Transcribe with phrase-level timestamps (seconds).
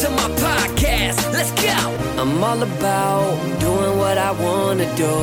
[0.00, 1.30] to my podcast.
[1.30, 1.76] Let's go.
[2.16, 5.14] I'm all about doing what I want to do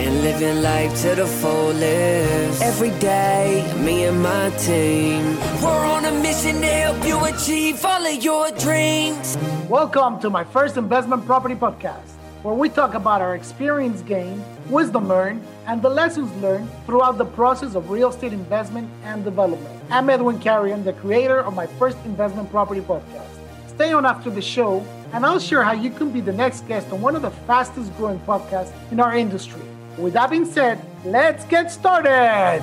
[0.00, 2.62] and living life to the fullest.
[2.62, 8.06] Every day, me and my team, we're on a mission to help you achieve all
[8.06, 9.36] of your dreams.
[9.68, 12.08] Welcome to my first investment property podcast,
[12.42, 17.26] where we talk about our experience gained, wisdom learned, and the lessons learned throughout the
[17.26, 19.78] process of real estate investment and development.
[19.90, 23.33] I'm Edwin Carrion, the creator of my first investment property podcast.
[23.74, 26.92] Stay on after the show, and I'll share how you can be the next guest
[26.92, 29.62] on one of the fastest growing podcasts in our industry.
[29.98, 32.60] With that being said, let's get started.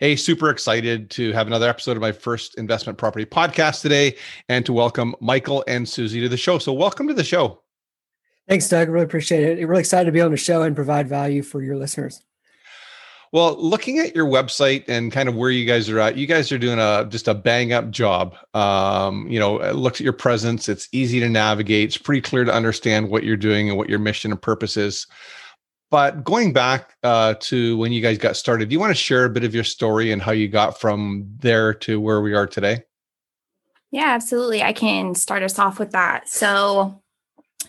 [0.00, 4.16] Hey, super excited to have another episode of my first investment property podcast today
[4.50, 6.58] and to welcome Michael and Susie to the show.
[6.58, 7.62] So, welcome to the show.
[8.46, 8.90] Thanks, Doug.
[8.90, 9.66] Really appreciate it.
[9.66, 12.22] Really excited to be on the show and provide value for your listeners.
[13.34, 16.52] Well, looking at your website and kind of where you guys are at, you guys
[16.52, 18.36] are doing a just a bang up job.
[18.54, 21.86] Um, you know, looks at your presence; it's easy to navigate.
[21.86, 25.08] It's pretty clear to understand what you're doing and what your mission and purpose is.
[25.90, 29.24] But going back uh, to when you guys got started, do you want to share
[29.24, 32.46] a bit of your story and how you got from there to where we are
[32.46, 32.84] today?
[33.90, 34.62] Yeah, absolutely.
[34.62, 36.28] I can start us off with that.
[36.28, 37.02] So,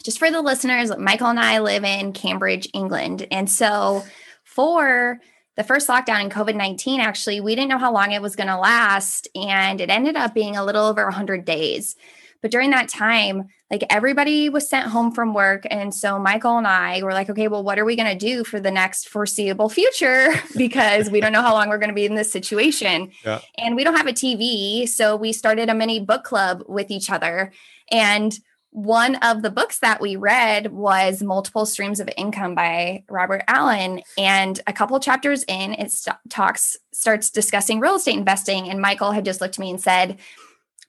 [0.03, 3.25] just for the listeners, Michael and I live in Cambridge, England.
[3.31, 4.03] And so
[4.43, 5.19] for
[5.55, 8.47] the first lockdown in COVID 19, actually, we didn't know how long it was going
[8.47, 9.27] to last.
[9.35, 11.95] And it ended up being a little over 100 days.
[12.41, 15.65] But during that time, like everybody was sent home from work.
[15.71, 18.43] And so Michael and I were like, okay, well, what are we going to do
[18.43, 20.31] for the next foreseeable future?
[20.57, 23.11] because we don't know how long we're going to be in this situation.
[23.25, 23.39] Yeah.
[23.57, 24.87] And we don't have a TV.
[24.87, 27.51] So we started a mini book club with each other.
[27.89, 28.37] And
[28.75, 34.01] one of the books that we read was Multiple Streams of Income by Robert Allen.
[34.17, 38.69] And a couple chapters in, it st- talks, starts discussing real estate investing.
[38.69, 40.19] And Michael had just looked at me and said,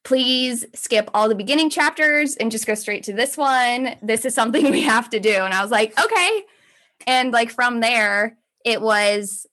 [0.03, 3.95] please skip all the beginning chapters and just go straight to this one.
[4.03, 5.31] This is something we have to do.
[5.31, 6.43] And I was like, okay.
[7.07, 9.47] And like from there, it was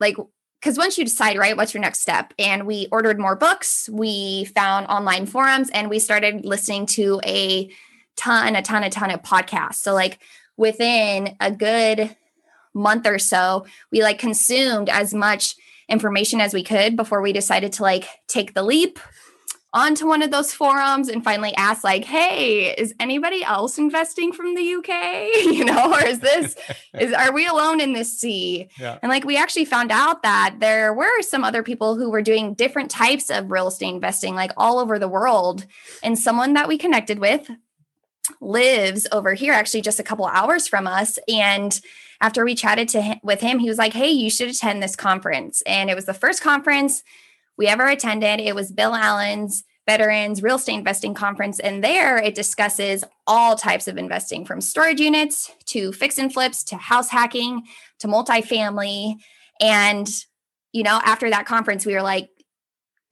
[0.00, 0.16] like
[0.60, 2.34] because once you decide, right, what's your next step?
[2.38, 7.70] And we ordered more books, we found online forums, and we started listening to a
[8.16, 9.76] ton, a ton, a ton of podcasts.
[9.76, 10.18] So, like
[10.58, 12.14] within a good
[12.74, 15.54] month or so, we like consumed as much
[15.88, 18.98] information as we could before we decided to like take the leap
[19.72, 24.56] onto one of those forums and finally ask like hey is anybody else investing from
[24.56, 24.88] the uk
[25.44, 26.56] you know or is this
[26.98, 28.68] is are we alone in this sea?
[28.78, 28.98] Yeah.
[29.02, 32.54] and like we actually found out that there were some other people who were doing
[32.54, 35.66] different types of real estate investing like all over the world.
[36.02, 37.50] And someone that we connected with
[38.40, 41.18] lives over here actually just a couple hours from us.
[41.28, 41.78] And
[42.20, 44.96] after we chatted to him, with him he was like hey you should attend this
[44.96, 45.62] conference.
[45.62, 47.02] And it was the first conference
[47.60, 48.40] we ever attended.
[48.40, 51.60] It was Bill Allen's Veterans Real Estate Investing Conference.
[51.60, 56.64] And there it discusses all types of investing from storage units to fix and flips
[56.64, 57.64] to house hacking
[57.98, 59.16] to multifamily.
[59.60, 60.08] And,
[60.72, 62.30] you know, after that conference, we were like,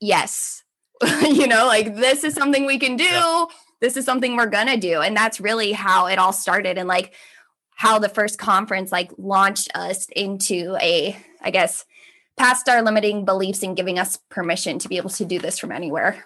[0.01, 0.63] yes,
[1.21, 3.05] you know, like this is something we can do.
[3.05, 3.45] Yeah.
[3.83, 5.03] This is something we're going to do.
[5.03, 6.79] And that's really how it all started.
[6.79, 7.15] And like,
[7.75, 11.85] how the first conference like launched us into a i guess
[12.39, 15.73] past our limiting beliefs and giving us permission to be able to do this from
[15.73, 16.25] anywhere.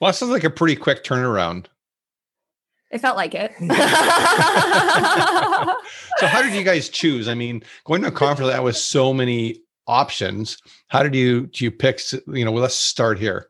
[0.00, 1.66] Well, that sounds like a pretty quick turnaround.
[2.90, 3.52] It felt like it.
[3.60, 3.66] so,
[6.26, 7.28] how did you guys choose?
[7.28, 10.58] I mean, going to a conference that was so many options.
[10.88, 12.00] How did you do you pick?
[12.26, 13.48] You know, well, let's start here.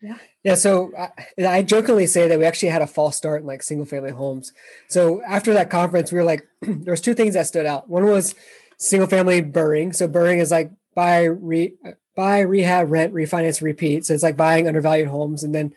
[0.00, 0.16] Yeah.
[0.42, 0.56] Yeah.
[0.56, 3.86] So I, I jokingly say that we actually had a false start in like single
[3.86, 4.52] family homes.
[4.88, 7.88] So after that conference, we were like, there was two things that stood out.
[7.88, 8.34] One was
[8.78, 9.94] single family BRRRR.
[9.94, 11.74] So BRRRR is like buy re
[12.14, 14.06] buy rehab rent refinance repeat.
[14.06, 15.74] So it's like buying undervalued homes and then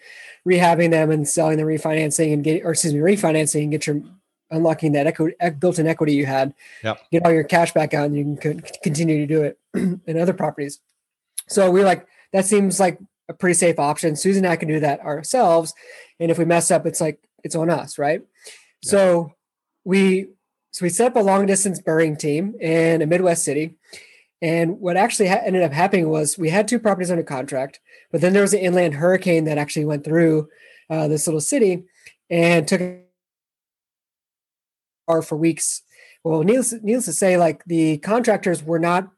[0.48, 4.02] rehabbing them and selling them refinancing and get or excuse me refinancing and get your
[4.52, 6.54] unlocking that equity built-in equity you had.
[6.84, 7.00] Yep.
[7.12, 9.60] get all your cash back out and you can continue to do it
[10.06, 10.80] in other properties.
[11.48, 13.00] So we're like that seems like
[13.30, 14.16] a pretty safe option.
[14.16, 15.74] Susan and i can do that ourselves.
[16.20, 18.22] And if we mess up it's like it's on us right?
[18.84, 19.34] So
[19.84, 20.28] we
[20.72, 23.76] so we set up a long distance BRRRR team in a midwest city
[24.46, 27.80] and what actually ha- ended up happening was we had two properties under contract,
[28.12, 30.48] but then there was an inland hurricane that actually went through
[30.88, 31.86] uh, this little city
[32.30, 33.00] and took
[35.08, 35.82] our for weeks.
[36.24, 39.10] Well, needless, needless to say, like the contractors were not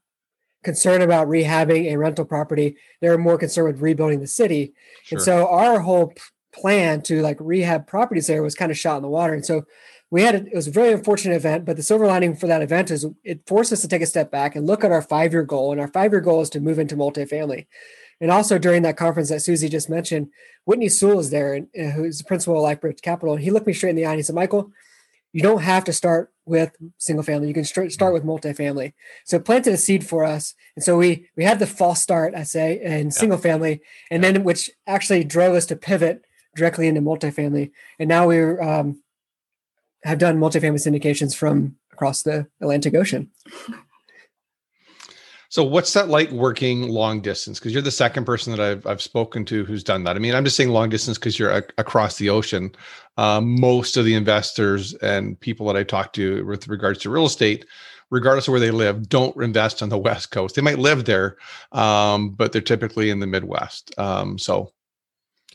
[0.63, 2.77] concerned about rehabbing a rental property.
[3.01, 4.75] They were more concerned with rebuilding the city.
[5.03, 5.17] Sure.
[5.17, 6.13] And so our whole
[6.53, 9.33] plan to like rehab properties there was kind of shot in the water.
[9.33, 9.65] And so
[10.09, 12.61] we had a, it was a very unfortunate event, but the silver lining for that
[12.61, 15.33] event is it forced us to take a step back and look at our five
[15.33, 15.71] year goal.
[15.71, 17.67] And our five year goal is to move into multifamily.
[18.19, 20.29] And also during that conference that Susie just mentioned,
[20.65, 23.35] Whitney Sewell is there, and, uh, who's the principal of LifeBridge Capital.
[23.35, 24.71] And he looked me straight in the eye and he said, Michael,
[25.33, 27.47] you don't have to start with single family.
[27.47, 28.93] You can start start with multifamily.
[29.25, 32.43] So planted a seed for us, and so we we had the false start, I
[32.43, 36.23] say, in single family, and then which actually drove us to pivot
[36.55, 37.71] directly into multifamily.
[37.99, 39.03] And now we're um,
[40.03, 43.31] have done multifamily syndications from across the Atlantic Ocean.
[45.49, 47.57] So what's that like working long distance?
[47.57, 50.15] Because you're the second person that I've I've spoken to who's done that.
[50.15, 52.75] I mean, I'm just saying long distance because you're a, across the ocean.
[53.17, 57.25] Um, most of the investors and people that I talk to with regards to real
[57.25, 57.65] estate,
[58.11, 60.55] regardless of where they live, don't invest on the West Coast.
[60.55, 61.37] They might live there,
[61.71, 63.97] um, but they're typically in the Midwest.
[63.97, 64.73] Um, so,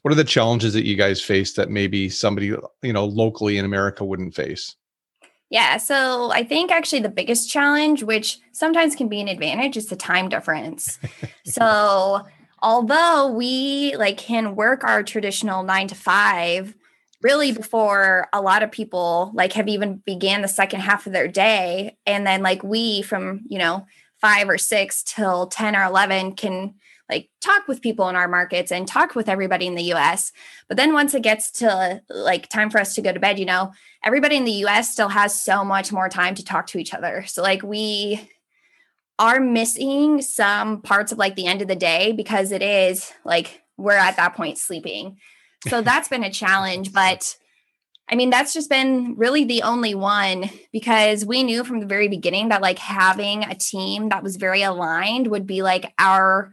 [0.02, 2.46] what are the challenges that you guys face that maybe somebody
[2.82, 4.76] you know locally in America wouldn't face?
[5.52, 9.87] Yeah, so I think actually the biggest challenge, which sometimes can be an advantage, is
[9.87, 10.99] the time difference.
[11.44, 12.22] so
[12.62, 16.75] although we like can work our traditional nine to five,
[17.20, 21.28] really before a lot of people like have even began the second half of their
[21.28, 23.87] day, and then like we from you know
[24.22, 26.75] five or six till ten or eleven can
[27.08, 30.32] like talk with people in our markets and talk with everybody in the US.
[30.69, 33.44] But then once it gets to like time for us to go to bed, you
[33.44, 33.72] know,
[34.04, 37.25] everybody in the US still has so much more time to talk to each other.
[37.26, 38.28] So like we
[39.19, 43.62] are missing some parts of like the end of the day because it is like
[43.76, 45.19] we're at that point sleeping.
[45.69, 47.37] So that's been a challenge, but
[48.08, 52.08] I mean, that's just been really the only one because we knew from the very
[52.08, 56.52] beginning that like having a team that was very aligned would be like our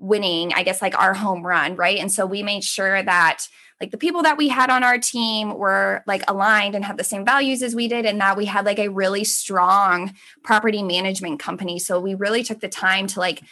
[0.00, 1.98] winning, I guess, like our home run, right?
[1.98, 3.46] And so we made sure that
[3.80, 7.04] like the people that we had on our team were like aligned and had the
[7.04, 11.40] same values as we did and that we had like a really strong property management
[11.40, 11.78] company.
[11.78, 13.42] So we really took the time to like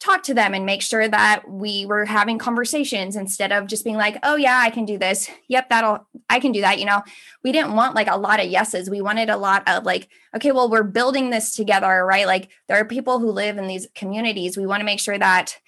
[0.00, 3.96] talk to them and make sure that we were having conversations instead of just being
[3.96, 5.28] like oh yeah i can do this.
[5.48, 7.02] Yep that'll i can do that you know?
[7.42, 8.88] We didn't want like a lot of yeses.
[8.90, 12.26] We wanted a lot of like okay well we're building this together right?
[12.26, 14.56] Like there are people who live in these communities.
[14.56, 15.58] We want to make sure that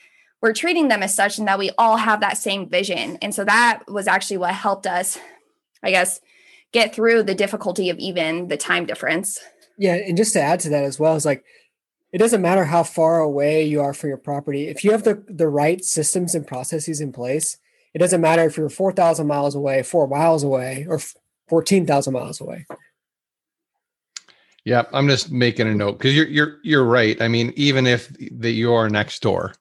[0.42, 3.18] we're treating them as such and that we all have that same vision.
[3.20, 5.18] And so that was actually what helped us,
[5.82, 6.20] I guess,
[6.72, 9.38] get through the difficulty of even the time difference.
[9.76, 9.94] Yeah.
[9.94, 11.44] And just to add to that as well, is like,
[12.12, 14.68] it doesn't matter how far away you are from your property.
[14.68, 17.58] If you have the, the right systems and processes in place,
[17.94, 21.00] it doesn't matter if you're 4,000 miles away, four miles away, or
[21.48, 22.66] 14,000 miles away.
[24.64, 27.20] Yeah, I'm just making a note because you're you're you're right.
[27.20, 28.08] I mean, even if
[28.38, 29.54] that you are next door,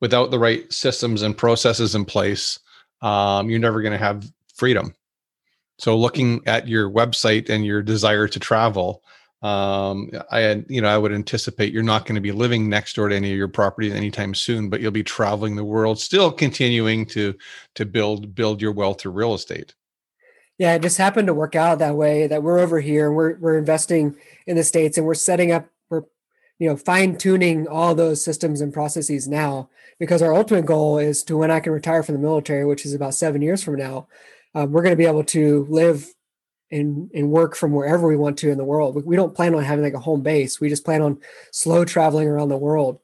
[0.00, 2.58] without the right systems and processes in place,
[3.02, 4.94] um, you're never going to have freedom.
[5.78, 9.02] So, looking at your website and your desire to travel,
[9.42, 13.10] um, I you know I would anticipate you're not going to be living next door
[13.10, 17.04] to any of your properties anytime soon, but you'll be traveling the world, still continuing
[17.06, 17.34] to
[17.74, 19.74] to build build your wealth through real estate
[20.58, 23.36] yeah, it just happened to work out that way that we're over here and we're
[23.38, 24.16] we're investing
[24.46, 26.02] in the states and we're setting up we're
[26.58, 29.68] you know fine tuning all those systems and processes now
[29.98, 32.94] because our ultimate goal is to when I can retire from the military, which is
[32.94, 34.08] about seven years from now,
[34.54, 36.06] um, we're going to be able to live
[36.70, 39.02] and and work from wherever we want to in the world.
[39.04, 40.60] We, don't plan on having like a home base.
[40.60, 41.18] We just plan on
[41.52, 42.98] slow traveling around the world.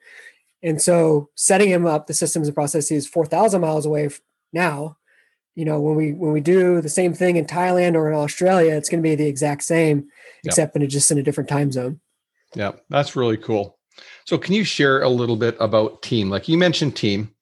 [0.63, 4.09] And so setting him up the systems and processes 4,000 miles away
[4.53, 4.97] now
[5.55, 8.75] you know when we when we do the same thing in thailand or in australia
[8.75, 10.09] it's going to be the exact same
[10.45, 12.01] except in a, just in a different time zone.
[12.55, 13.79] Yeah that's really cool.
[14.25, 16.31] So can you share a little bit about team?
[16.31, 17.33] Like you mentioned team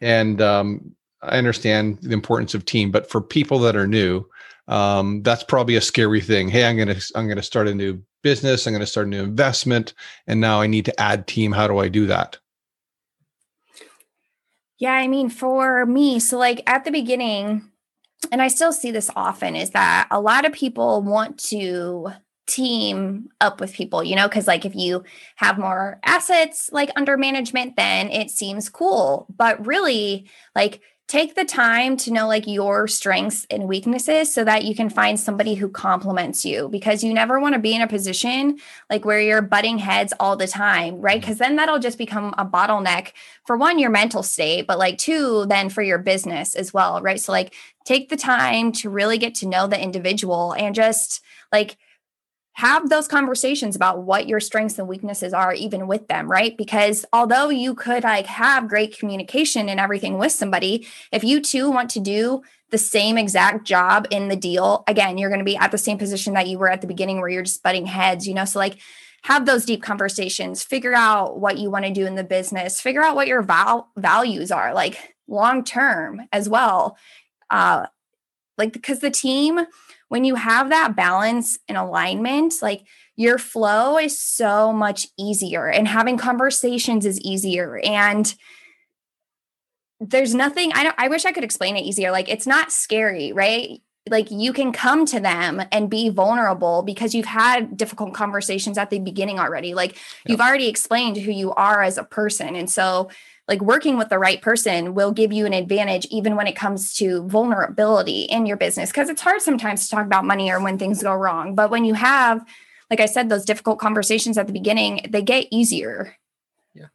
[0.00, 4.24] and um, i understand the importance of team but for people that are new
[4.66, 6.48] um, that's probably a scary thing.
[6.48, 9.06] Hey i'm going to i'm going to start a new business i'm going to start
[9.06, 9.92] a new investment
[10.26, 11.52] and now i need to add team.
[11.52, 12.38] How do i do that
[14.84, 17.70] yeah, I mean, for me, so like at the beginning,
[18.30, 22.08] and I still see this often, is that a lot of people want to
[22.46, 25.02] team up with people, you know, because like if you
[25.36, 29.26] have more assets like under management, then it seems cool.
[29.34, 34.64] But really, like take the time to know like your strengths and weaknesses so that
[34.64, 37.86] you can find somebody who complements you because you never want to be in a
[37.86, 38.58] position
[38.88, 41.44] like where you're butting heads all the time right because mm-hmm.
[41.44, 43.12] then that'll just become a bottleneck
[43.46, 47.20] for one your mental state but like two then for your business as well right
[47.20, 51.76] so like take the time to really get to know the individual and just like
[52.54, 57.04] have those conversations about what your strengths and weaknesses are even with them right because
[57.12, 61.90] although you could like have great communication and everything with somebody if you two want
[61.90, 65.70] to do the same exact job in the deal again you're going to be at
[65.70, 68.34] the same position that you were at the beginning where you're just butting heads you
[68.34, 68.78] know so like
[69.24, 73.02] have those deep conversations, figure out what you want to do in the business, figure
[73.02, 76.98] out what your val- values are, like long term as well.
[77.48, 77.86] Uh,
[78.58, 79.60] like because the team,
[80.08, 82.84] when you have that balance and alignment, like
[83.16, 88.34] your flow is so much easier, and having conversations is easier, and
[90.00, 92.10] there's nothing I don't I wish I could explain it easier.
[92.10, 93.80] Like it's not scary, right?
[94.10, 98.90] Like you can come to them and be vulnerable because you've had difficult conversations at
[98.90, 99.72] the beginning already.
[99.72, 99.96] Like
[100.26, 102.54] you've already explained who you are as a person.
[102.54, 103.08] And so
[103.48, 106.94] like working with the right person will give you an advantage even when it comes
[106.94, 110.78] to vulnerability in your business because it's hard sometimes to talk about money or when
[110.78, 112.44] things go wrong but when you have
[112.90, 116.16] like i said those difficult conversations at the beginning they get easier.
[116.74, 116.86] Yeah.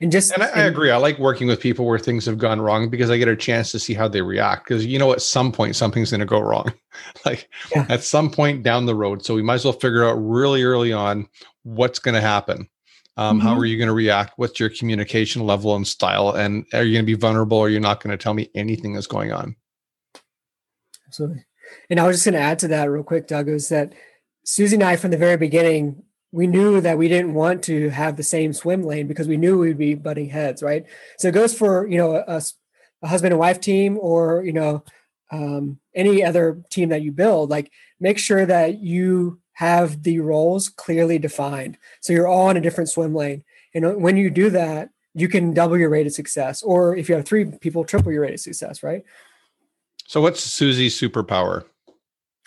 [0.00, 0.90] And just and I, I, agree.
[0.90, 3.70] I like working with people where things have gone wrong because i get a chance
[3.72, 6.40] to see how they react because you know at some point something's going to go
[6.40, 6.72] wrong.
[7.26, 7.86] Like yeah.
[7.88, 9.24] at some point down the road.
[9.24, 11.26] So we might as well figure out really early on
[11.64, 12.68] what's going to happen
[13.16, 13.46] um, mm-hmm.
[13.46, 16.94] how are you going to react what's your communication level and style and are you
[16.94, 19.56] going to be vulnerable or you're not going to tell me anything that's going on
[21.06, 21.44] absolutely
[21.90, 23.92] and i was just going to add to that real quick doug is that
[24.44, 26.02] susie and i from the very beginning
[26.34, 29.56] we knew that we didn't want to have the same swim lane because we knew
[29.56, 30.84] we'd be butting heads, right?
[31.16, 32.42] So it goes for you know a,
[33.02, 34.82] a husband and wife team or you know
[35.30, 37.50] um, any other team that you build.
[37.50, 42.60] Like make sure that you have the roles clearly defined, so you're all in a
[42.60, 43.44] different swim lane.
[43.74, 47.14] And when you do that, you can double your rate of success, or if you
[47.14, 49.04] have three people, triple your rate of success, right?
[50.06, 51.64] So what's Susie's superpower?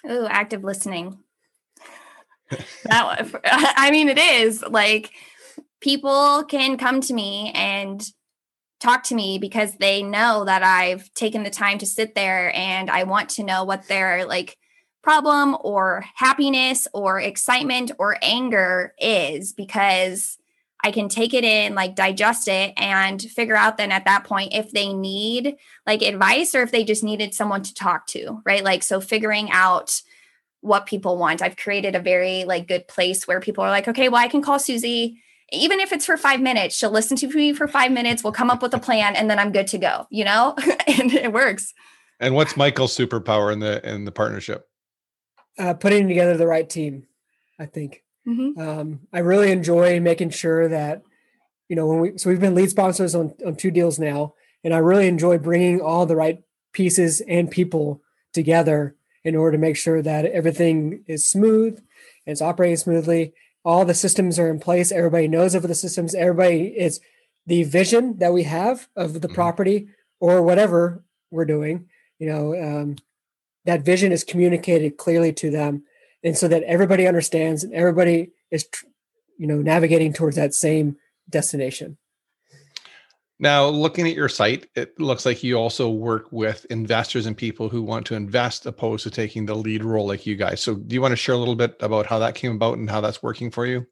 [0.05, 1.17] Oh, active listening
[2.85, 5.11] that I mean, it is like
[5.81, 8.03] people can come to me and
[8.79, 12.89] talk to me because they know that I've taken the time to sit there and
[12.89, 14.57] I want to know what their like
[15.07, 20.37] problem or happiness or excitement or anger is because
[20.83, 24.53] I can take it in, like digest it and figure out then at that point
[24.53, 28.61] if they need like advice or if they just needed someone to talk to, right?
[28.61, 30.01] Like, so figuring out
[30.59, 31.41] what people want.
[31.41, 34.41] I've created a very like good place where people are like, okay, well, I can
[34.41, 35.21] call Susie
[35.53, 38.21] even if it's for five minutes, she'll listen to me for five minutes.
[38.21, 40.05] We'll come up with a plan, and then I'm good to go.
[40.09, 40.53] You know,
[40.87, 41.73] and it works.
[42.19, 44.67] And what's Michael's superpower in the in the partnership?
[45.59, 47.07] Uh, putting together the right team.
[47.59, 48.03] I think.
[48.27, 48.59] Mm-hmm.
[48.59, 51.01] Um, I really enjoy making sure that
[51.69, 54.33] you know when we so we've been lead sponsors on on two deals now,
[54.63, 58.01] and I really enjoy bringing all the right pieces and people
[58.33, 63.33] together in order to make sure that everything is smooth and it's operating smoothly.
[63.65, 64.91] All the systems are in place.
[64.91, 66.15] Everybody knows of the systems.
[66.15, 67.01] Everybody is
[67.45, 69.35] the vision that we have of the mm-hmm.
[69.35, 71.89] property or whatever we're doing.
[72.19, 72.95] You know, um,
[73.67, 75.83] that vision is communicated clearly to them,
[76.24, 78.65] and so that everybody understands and everybody is,
[79.38, 80.95] you know, navigating towards that same
[81.29, 81.97] destination.
[83.39, 87.69] Now, looking at your site, it looks like you also work with investors and people
[87.69, 90.62] who want to invest opposed to taking the lead role like you guys.
[90.62, 92.89] So, do you want to share a little bit about how that came about and
[92.89, 93.86] how that's working for you?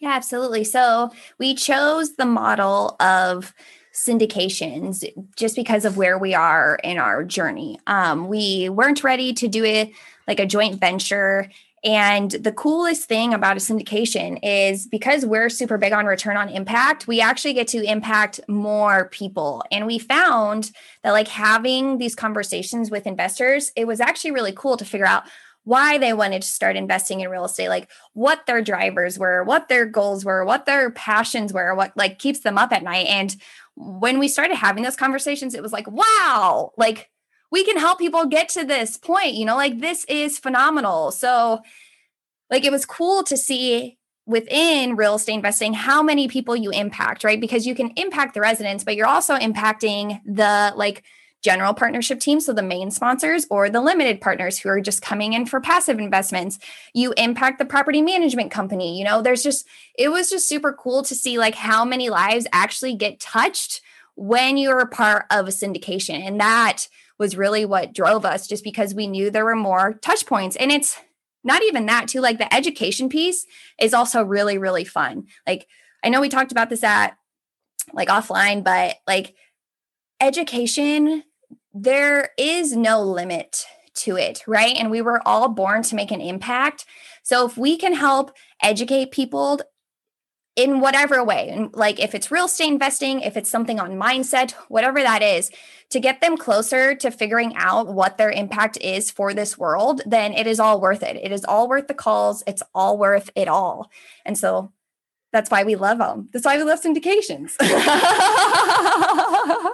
[0.00, 0.64] Yeah, absolutely.
[0.64, 3.54] So, we chose the model of
[3.92, 5.04] syndications
[5.36, 7.78] just because of where we are in our journey.
[7.86, 9.90] Um, we weren't ready to do it
[10.26, 11.50] like a joint venture
[11.84, 16.48] and the coolest thing about a syndication is because we're super big on return on
[16.48, 19.64] impact, we actually get to impact more people.
[19.72, 20.70] And we found
[21.02, 25.24] that, like, having these conversations with investors, it was actually really cool to figure out
[25.64, 29.68] why they wanted to start investing in real estate, like what their drivers were, what
[29.68, 33.06] their goals were, what their passions were, what like keeps them up at night.
[33.06, 33.36] And
[33.76, 37.10] when we started having those conversations, it was like, wow, like
[37.52, 41.12] we can help people get to this point, you know, like this is phenomenal.
[41.12, 41.60] So,
[42.50, 47.24] like, it was cool to see within real estate investing how many people you impact,
[47.24, 47.40] right?
[47.40, 51.02] Because you can impact the residents, but you're also impacting the like
[51.42, 55.32] general partnership team, so the main sponsors or the limited partners who are just coming
[55.32, 56.58] in for passive investments.
[56.94, 58.98] You impact the property management company.
[58.98, 59.66] You know, there's just
[59.98, 63.80] it was just super cool to see like how many lives actually get touched
[64.14, 66.26] when you're a part of a syndication.
[66.26, 66.86] And that
[67.18, 70.72] was really what drove us just because we knew there were more touch points and
[70.72, 70.98] it's
[71.44, 73.46] not even that too like the education piece
[73.78, 75.68] is also really really fun like
[76.02, 77.16] i know we talked about this at
[77.92, 79.34] like offline but like
[80.20, 81.22] education
[81.74, 83.64] there is no limit
[83.94, 84.76] to it right?
[84.76, 86.84] And we were all born to make an impact.
[87.22, 89.60] So if we can help educate people
[90.54, 94.50] in whatever way and like if it's real estate investing if it's something on mindset
[94.68, 95.50] whatever that is
[95.88, 100.34] to get them closer to figuring out what their impact is for this world then
[100.34, 101.16] it is all worth it.
[101.16, 102.42] It is all worth the calls.
[102.46, 103.90] It's all worth it all.
[104.26, 104.70] And so
[105.32, 107.56] that's why we love them that's why we love syndications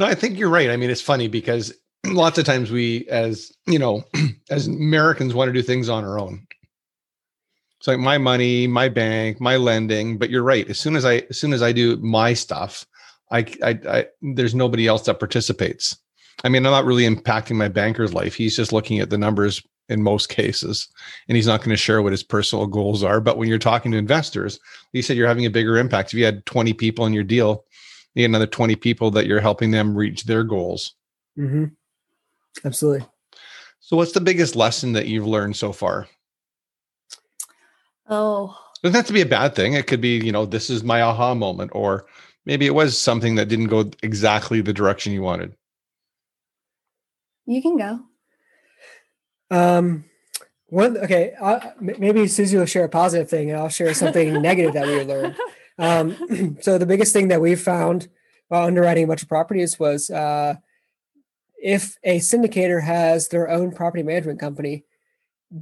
[0.00, 1.72] no i think you're right i mean it's funny because
[2.06, 4.02] lots of times we as you know
[4.50, 6.46] as americans want to do things on our own
[7.80, 10.18] it's like my money, my bank, my lending.
[10.18, 10.68] But you're right.
[10.68, 12.84] As soon as I, as soon as I do my stuff,
[13.30, 15.96] I, I, I there's nobody else that participates.
[16.44, 18.34] I mean, I'm not really impacting my banker's life.
[18.34, 20.88] He's just looking at the numbers in most cases,
[21.26, 23.18] and he's not going to share what his personal goals are.
[23.18, 24.60] But when you're talking to investors,
[24.92, 26.12] you said you're having a bigger impact.
[26.12, 27.64] If you had 20 people in your deal,
[28.14, 30.94] you get another 20 people that you're helping them reach their goals.
[31.38, 31.66] Mm-hmm.
[32.64, 33.06] Absolutely.
[33.78, 36.08] So, what's the biggest lesson that you've learned so far?
[38.08, 38.56] Oh.
[38.76, 39.74] It doesn't have to be a bad thing.
[39.74, 42.06] It could be, you know, this is my aha moment, or
[42.44, 45.54] maybe it was something that didn't go exactly the direction you wanted.
[47.46, 48.00] You can go.
[49.50, 50.04] Um,
[50.66, 54.74] one okay, uh, maybe Susie will share a positive thing, and I'll share something negative
[54.74, 55.36] that we learned.
[55.80, 58.08] Um, so the biggest thing that we found
[58.48, 60.54] while underwriting a bunch of properties was uh,
[61.60, 64.84] if a syndicator has their own property management company,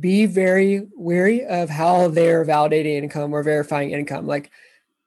[0.00, 4.26] be very wary of how they're validating income or verifying income.
[4.26, 4.50] Like,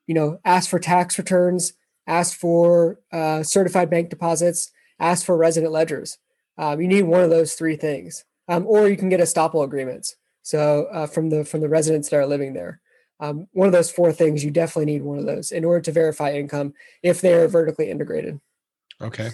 [0.08, 1.74] you know, ask for tax returns,
[2.08, 6.18] ask for uh, certified bank deposits, ask for resident ledgers.
[6.58, 10.16] Um, you need one of those three things, um, or you can get estoppel agreements.
[10.44, 12.81] So uh, from the from the residents that are living there,
[13.22, 15.92] um, one of those four things, you definitely need one of those in order to
[15.92, 16.74] verify income
[17.04, 18.42] if they're vertically integrated.
[19.00, 19.30] Okay.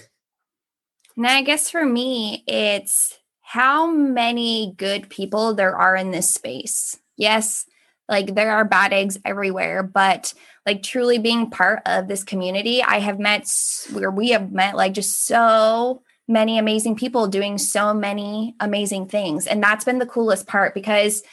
[1.15, 7.00] Now, I guess for me, it's how many good people there are in this space.
[7.15, 7.65] Yes,
[8.10, 10.34] like there are bad eggs everywhere, but
[10.65, 13.50] like truly being part of this community, I have met
[13.94, 19.48] where we have met like just so many amazing people doing so many amazing things.
[19.48, 21.24] And that's been the coolest part because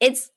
[0.00, 0.30] it's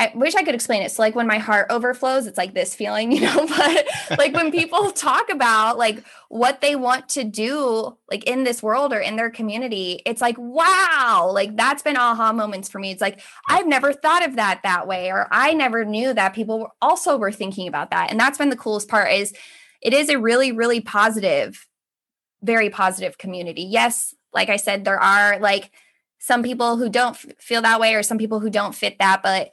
[0.00, 0.90] I wish I could explain it.
[0.90, 3.86] So like when my heart overflows, it's like this feeling, you know, but
[4.18, 8.94] like when people talk about like what they want to do like in this world
[8.94, 12.90] or in their community, it's like wow, like that's been aha moments for me.
[12.90, 16.74] It's like I've never thought of that that way or I never knew that people
[16.80, 18.10] also were thinking about that.
[18.10, 19.34] And that's been the coolest part is
[19.82, 21.66] it is a really really positive
[22.42, 23.64] very positive community.
[23.64, 25.72] Yes, like I said there are like
[26.18, 29.50] some people who don't feel that way or some people who don't fit that, but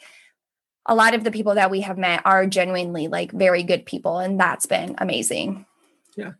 [0.87, 4.19] a lot of the people that we have met are genuinely like very good people
[4.19, 5.65] and that's been amazing.
[6.15, 6.31] Yeah.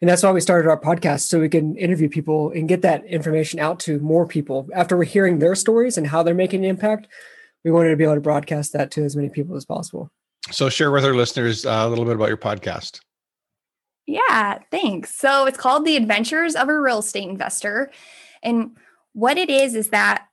[0.00, 3.04] And that's why we started our podcast so we can interview people and get that
[3.04, 4.68] information out to more people.
[4.72, 7.08] After we're hearing their stories and how they're making an impact
[7.64, 10.10] we wanted to be able to broadcast that to as many people as possible.
[10.50, 13.00] So share with our listeners uh, a little bit about your podcast.
[14.06, 15.14] Yeah thanks.
[15.14, 17.90] So it's called the adventures of a real estate investor.
[18.42, 18.76] And
[19.12, 20.26] what it is is that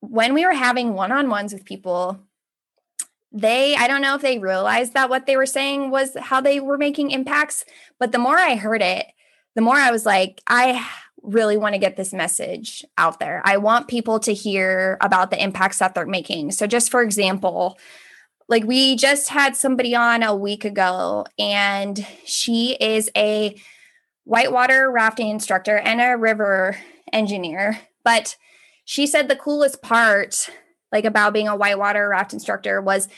[0.00, 2.18] when we were having one-on-ones with people
[3.32, 6.60] they i don't know if they realized that what they were saying was how they
[6.60, 7.64] were making impacts
[7.98, 9.06] but the more i heard it
[9.54, 10.84] the more i was like i
[11.22, 13.40] really want to get this message out there.
[13.44, 16.50] I want people to hear about the impacts that they're making.
[16.50, 17.78] So just for example
[18.48, 23.58] like we just had somebody on a week ago and she is a
[24.24, 26.76] whitewater rafting instructor and a river
[27.12, 28.36] engineer but
[28.84, 30.50] she said the coolest part
[30.92, 33.08] like about being a whitewater raft instructor was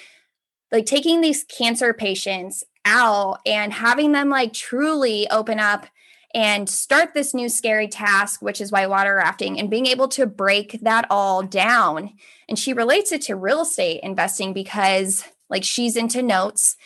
[0.73, 5.87] like taking these cancer patients out and having them like truly open up
[6.35, 10.81] and start this new scary task, which is whitewater rafting, and being able to break
[10.83, 12.11] that all down.
[12.49, 16.77] And she relates it to real estate investing because, like, she's into notes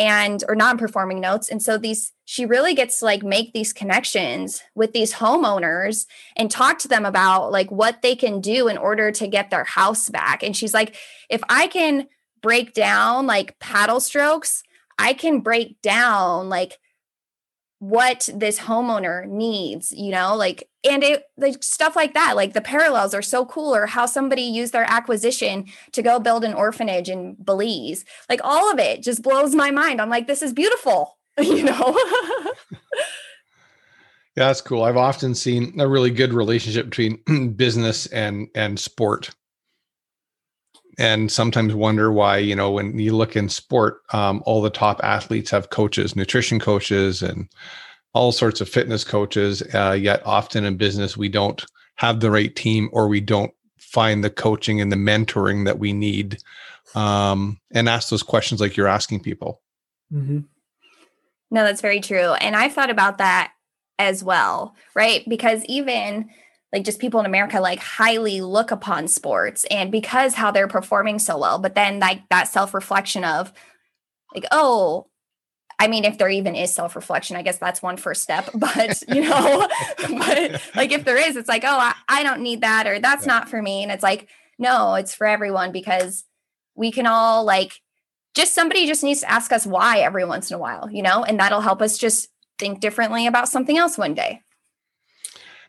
[0.00, 1.50] and or non-performing notes.
[1.50, 6.50] And so these she really gets to like make these connections with these homeowners and
[6.50, 10.08] talk to them about like what they can do in order to get their house
[10.08, 10.42] back.
[10.42, 10.96] And she's like
[11.28, 12.08] if i can
[12.42, 14.62] break down like paddle strokes
[14.98, 16.78] i can break down like
[17.80, 22.36] what this homeowner needs, you know, like, and it like stuff like that.
[22.36, 26.44] Like the parallels are so cool, or how somebody used their acquisition to go build
[26.44, 28.04] an orphanage in Belize.
[28.28, 30.00] Like all of it just blows my mind.
[30.00, 31.98] I'm like, this is beautiful, you know.
[34.36, 34.84] yeah, that's cool.
[34.84, 39.30] I've often seen a really good relationship between business and and sport
[40.98, 45.00] and sometimes wonder why you know when you look in sport um, all the top
[45.02, 47.48] athletes have coaches nutrition coaches and
[48.12, 51.64] all sorts of fitness coaches uh, yet often in business we don't
[51.96, 55.92] have the right team or we don't find the coaching and the mentoring that we
[55.92, 56.38] need
[56.94, 59.60] um, and ask those questions like you're asking people.
[60.12, 60.40] Mm-hmm.
[61.50, 62.32] No, that's very true.
[62.34, 63.52] And I've thought about that
[63.98, 65.28] as well, right?
[65.28, 66.30] Because even
[66.72, 71.18] like just people in America like highly look upon sports and because how they're performing
[71.18, 73.52] so well, but then like that self-reflection of
[74.34, 75.06] like, oh,
[75.80, 78.50] I mean, if there even is self reflection, I guess that's one first step.
[78.54, 82.60] But, you know, but like if there is, it's like, oh, I, I don't need
[82.60, 83.32] that or that's yeah.
[83.32, 83.82] not for me.
[83.82, 84.28] And it's like,
[84.58, 86.24] no, it's for everyone because
[86.76, 87.80] we can all like
[88.34, 91.24] just somebody just needs to ask us why every once in a while, you know,
[91.24, 92.28] and that'll help us just
[92.58, 94.42] think differently about something else one day.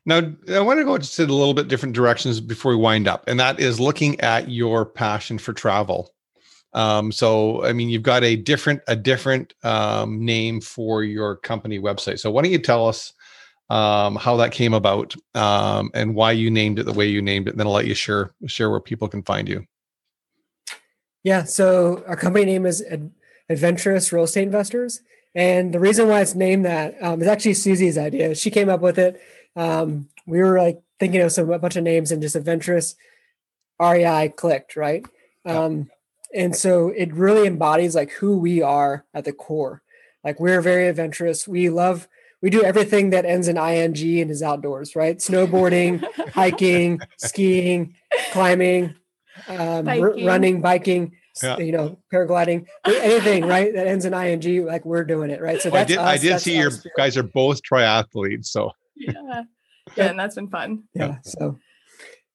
[0.06, 3.08] Now, I want to go just in a little bit different directions before we wind
[3.08, 6.12] up, and that is looking at your passion for travel.
[6.74, 11.80] Um, so, I mean, you've got a different a different um, name for your company
[11.80, 12.20] website.
[12.20, 13.14] So, why don't you tell us
[13.70, 17.48] um, how that came about um, and why you named it the way you named
[17.48, 17.52] it?
[17.52, 19.66] And then I'll let you share share where people can find you.
[21.24, 21.44] Yeah.
[21.44, 23.12] So, our company name is Ad-
[23.50, 25.02] Adventurous Real Estate Investors,
[25.36, 28.34] and the reason why it's named that um, is actually Susie's idea.
[28.34, 29.22] She came up with it.
[29.56, 32.96] Um, we were like thinking of some a bunch of names, and just Adventurous
[33.80, 35.06] REI clicked right.
[35.46, 35.90] Um,
[36.34, 39.82] and so it really embodies like who we are at the core
[40.24, 42.08] like we're very adventurous we love
[42.42, 47.96] we do everything that ends in ing and is outdoors right snowboarding hiking skiing
[48.32, 48.96] climbing
[49.48, 50.04] um, biking.
[50.04, 51.58] R- running biking yeah.
[51.58, 55.70] you know paragliding anything right that ends in ing like we're doing it right so
[55.70, 56.96] well, i did, us, I did see your spirit.
[56.98, 59.44] guys are both triathletes so yeah.
[59.98, 60.84] Yeah and that's been fun.
[60.94, 61.58] Yeah so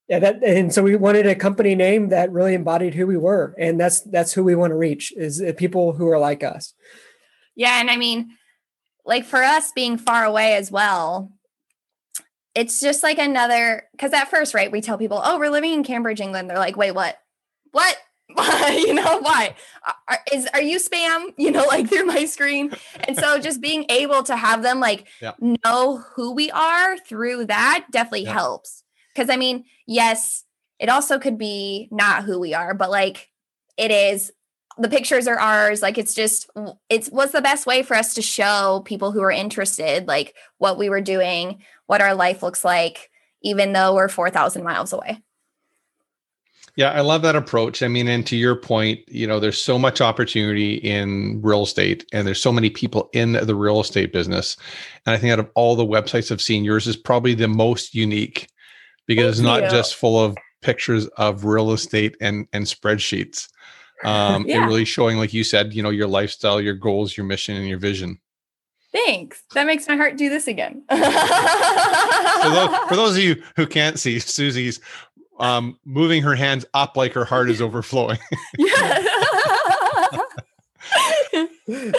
[0.09, 3.55] yeah that and so we wanted a company name that really embodied who we were
[3.59, 6.75] and that's that's who we want to reach is people who are like us.
[7.55, 8.31] Yeah and i mean
[9.05, 11.33] like for us being far away as well
[12.55, 15.85] it's just like another because at first right we tell people oh we're living in
[15.85, 16.51] cambridge england.
[16.51, 17.17] They're like wait what?
[17.73, 17.97] What
[18.71, 19.55] you know why
[20.09, 21.33] are, is are you spam?
[21.39, 22.73] You know like through my screen.
[23.07, 25.33] And so just being able to have them like yeah.
[25.41, 28.33] know who we are through that definitely yeah.
[28.33, 28.83] helps.
[29.15, 30.45] Because I mean, yes,
[30.79, 33.31] it also could be not who we are, but like
[33.77, 34.33] it is
[34.79, 35.81] the pictures are ours.
[35.81, 36.51] Like it's just
[36.91, 40.79] it's what's the best way for us to show people who are interested like what
[40.79, 43.11] we were doing what our life looks like
[43.43, 45.23] even though we're 4000 miles away
[46.77, 49.79] yeah i love that approach i mean and to your point you know there's so
[49.79, 54.57] much opportunity in real estate and there's so many people in the real estate business
[55.05, 57.95] and i think out of all the websites i've seen yours is probably the most
[57.95, 58.49] unique
[59.07, 59.71] because Thank it's not you.
[59.71, 60.37] just full of
[60.67, 63.49] pictures of real estate and and spreadsheets.
[64.05, 64.59] Um, yeah.
[64.59, 67.67] and really showing, like you said, you know, your lifestyle, your goals, your mission, and
[67.67, 68.21] your vision.
[68.93, 69.43] Thanks.
[69.55, 70.83] That makes my heart do this again.
[70.91, 74.81] for, those, for those of you who can't see, Susie's
[75.39, 78.19] um, moving her hands up like her heart is overflowing.
[78.59, 79.05] yeah.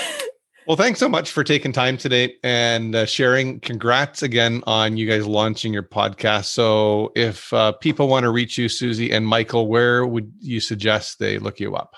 [0.67, 3.61] Well, thanks so much for taking time today and uh, sharing.
[3.61, 6.47] Congrats again on you guys launching your podcast.
[6.47, 11.19] So, if uh, people want to reach you, Susie and Michael, where would you suggest
[11.19, 11.95] they look you up?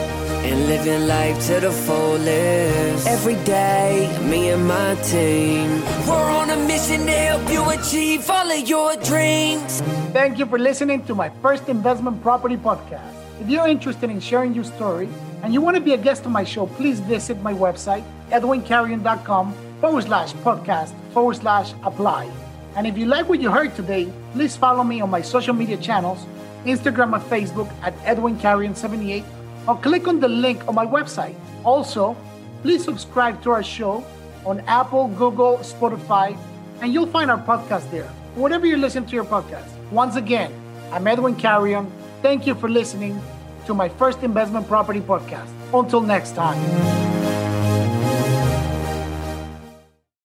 [0.49, 3.07] and living life to the fullest.
[3.07, 8.49] Every day, me and my team, we're on a mission to help you achieve all
[8.49, 9.81] of your dreams.
[10.13, 13.13] Thank you for listening to my first investment property podcast.
[13.41, 15.07] If you're interested in sharing your story
[15.43, 19.53] and you want to be a guest on my show, please visit my website, edwincarrion.com
[19.79, 22.29] forward slash podcast forward slash apply.
[22.75, 25.77] And if you like what you heard today, please follow me on my social media
[25.77, 26.25] channels,
[26.65, 29.23] Instagram and Facebook at Edwin Carrion 78
[29.67, 31.35] or click on the link on my website.
[31.63, 32.15] Also,
[32.61, 34.03] please subscribe to our show
[34.45, 36.37] on Apple, Google, Spotify,
[36.81, 38.07] and you'll find our podcast there.
[38.35, 39.67] Whatever you listen to your podcast.
[39.91, 40.53] Once again,
[40.91, 41.91] I'm Edwin Carrion.
[42.21, 43.21] Thank you for listening
[43.65, 45.49] to my first investment property podcast.
[45.73, 47.38] Until next time.